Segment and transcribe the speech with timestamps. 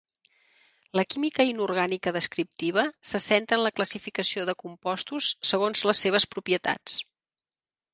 [0.99, 7.03] La química inorgànica descriptiva se centra en la classificació de compostos segons les seves propietats.